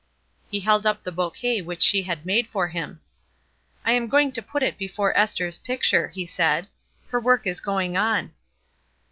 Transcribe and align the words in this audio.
He 0.49 0.61
held 0.61 0.87
up 0.87 1.03
the 1.03 1.11
bouquet 1.11 1.61
which 1.61 1.83
she 1.83 2.01
had 2.01 2.25
made 2.25 2.47
for 2.47 2.67
him. 2.69 3.01
"I 3.85 3.91
am 3.91 4.07
going 4.07 4.31
to 4.31 4.41
put 4.41 4.63
it 4.63 4.75
before 4.79 5.15
Ester's 5.15 5.59
picture," 5.59 6.07
he 6.07 6.25
said; 6.25 6.67
"her 7.09 7.19
work 7.19 7.45
is 7.45 7.61
going 7.61 7.95
on." 7.95 8.31